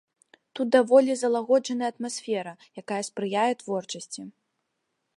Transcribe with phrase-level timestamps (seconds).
[0.59, 2.53] Тут даволі залагоджаная атмасфера,
[2.83, 4.21] якая спрыяе творчасці.